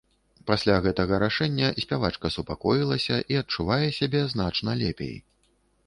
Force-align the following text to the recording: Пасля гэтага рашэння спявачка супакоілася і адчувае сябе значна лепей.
Пасля 0.49 0.77
гэтага 0.85 1.19
рашэння 1.23 1.69
спявачка 1.85 2.33
супакоілася 2.39 3.23
і 3.35 3.41
адчувае 3.43 3.81
сябе 4.01 4.27
значна 4.37 4.71
лепей. 4.85 5.17